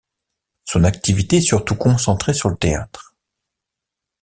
Son 0.65 0.83
activité 0.83 1.37
est 1.37 1.41
surtout 1.41 1.75
concentrée 1.75 2.33
sur 2.33 2.49
le 2.49 2.57
théâtre. 2.57 3.13